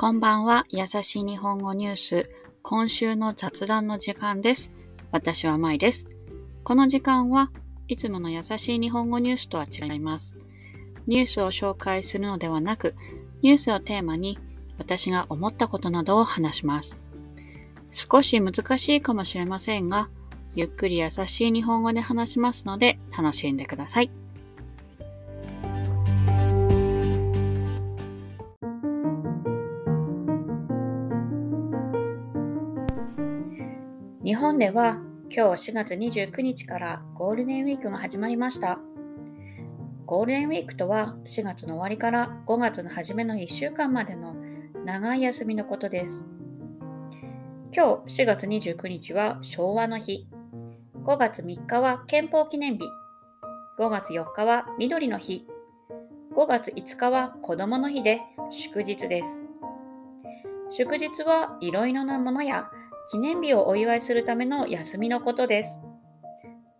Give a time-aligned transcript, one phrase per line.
[0.00, 0.64] こんばんは。
[0.70, 2.30] 優しい日本語ニュース。
[2.62, 4.74] 今週の雑談の時間です。
[5.12, 6.08] 私はまいです。
[6.64, 7.50] この時間は
[7.86, 10.38] いつもの優しい日本語ニュースとは違います。
[11.06, 12.94] ニュースを紹介するのではなく、
[13.42, 14.38] ニュースをテーマに
[14.78, 16.96] 私が思ったことなどを話します。
[17.92, 20.08] 少し難しいかもしれませんが、
[20.54, 24.10] ゆっくり優しい日本語で話しますので楽しんでください。
[34.22, 34.98] 日本では
[35.34, 38.78] 今日4月29日からゴールデンウィークが始まりました。
[40.04, 44.36] ゴールデンウィークとは4月の終わりから5月の初めの1週間までの
[44.84, 46.26] 長い休みのことです。
[47.74, 50.26] 今日4月29日は昭和の日。
[51.02, 52.84] 5月3日は憲法記念日。
[53.78, 55.46] 5月4日は緑の日。
[56.36, 59.42] 5月5日は子供の日で祝日です。
[60.68, 62.70] 祝日はいろいろなものや
[63.08, 65.78] 記念日をお祝いするための休みのことです。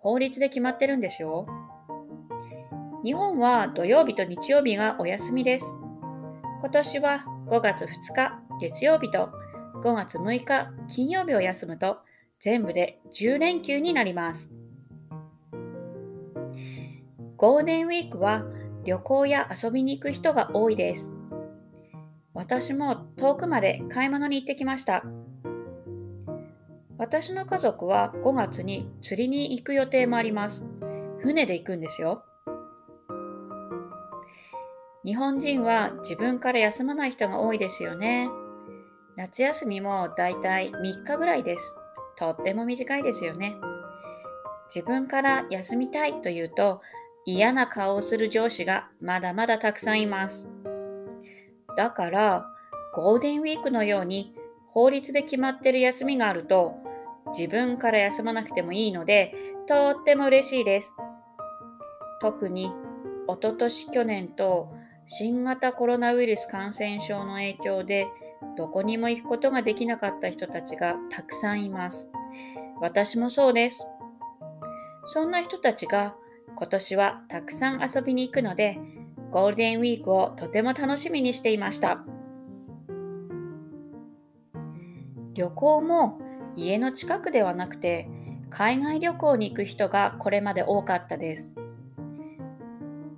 [0.00, 1.46] 法律で決まってるんですよ。
[3.04, 5.64] 日本は土曜日と日曜日がお休みです。
[6.60, 9.30] 今年は5月2日月曜日と
[9.82, 11.98] 5月6日金曜日を休むと
[12.40, 14.50] 全部で10連休になります。
[17.36, 18.44] ゴールデンウィークは
[18.84, 21.12] 旅行や遊びに行く人が多いです。
[22.34, 25.04] 私も遠くまで買い物に行ってきました。
[26.98, 30.64] 私の家族は5月に釣りに行く予定もあります。
[31.20, 32.24] 船で行くんですよ。
[35.04, 38.28] 日本人は自分から休まない人が多いですよね。
[39.14, 41.76] 夏休みもだいたい3日ぐらいです。
[42.16, 43.54] とっても短いですよね。
[44.74, 46.82] 自分から休みたいと言うと
[47.24, 50.48] 嫌な顔をする上司がまだまだたくさんいます。
[51.76, 52.46] だから
[52.92, 54.34] ゴールデンウィークのように
[54.72, 56.87] 法律で決まってる休みがあると
[57.36, 59.34] 自分から休まなくてもいいので、
[59.66, 60.92] とっても嬉しいです。
[62.20, 62.72] 特に、
[63.26, 64.72] おととし去年と
[65.06, 68.08] 新型コロナウイルス感染症の影響で、
[68.56, 72.10] どこにも行くことができなかった人たちがたくさんいます。
[72.80, 73.86] 私もそうです。
[75.06, 76.14] そんな人たちが
[76.56, 78.78] 今年はたくさん遊びに行くので、
[79.30, 82.04] ゴールデンウィークをとても楽しみにしていました。
[85.34, 86.20] 旅行も
[86.56, 88.08] 家の近くではなくて
[88.50, 91.54] 海外旅行に行く人がこれまで多かったです。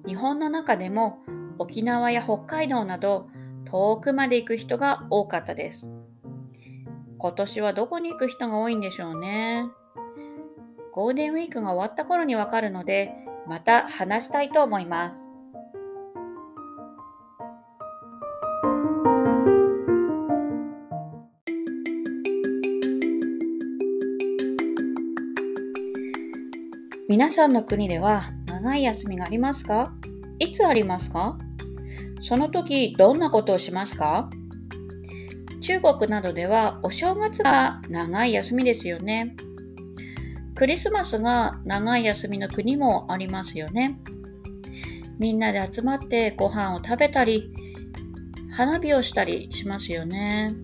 [0.07, 1.19] 日本の中でも
[1.59, 3.29] 沖縄や北海道など
[3.65, 5.91] 遠くまで行く人が多かったです。
[7.19, 9.67] 今年はどこに行く人が多いんでしょうね。
[10.93, 13.13] ゴールデンウィークが終わった頃にわかるので、
[13.47, 15.30] また話したいと思います。
[27.11, 29.93] 皆さんの国では長い休みがありますか？
[30.39, 31.37] いつありますか？
[32.23, 34.31] その時どんなことをしますか？
[35.61, 39.35] 中国などではお正月が長い休みですよね。
[40.55, 43.99] クリスマスが長い休みの国もありますよね。
[45.19, 47.53] みんなで集まってご飯を食べたり、
[48.53, 50.55] 花火をしたりしますよね。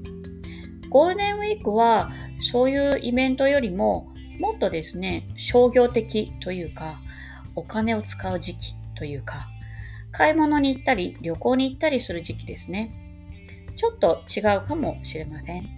[0.90, 7.00] ゴールデンウィークはそういうイベントよりももっとですね、商業的というか、
[7.54, 9.48] お金を使う時期というか、
[10.12, 12.92] 買い物に行ったり、旅行に行ったりする時期ですね。
[13.76, 15.68] ちょっと違うかもしれません。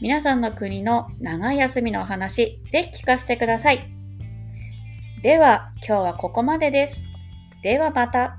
[0.00, 3.90] 皆さんの国の長い休みのお話、ぜひ聞かせてください。
[5.22, 7.04] では、今日はここまでです。
[7.62, 8.38] ではまた。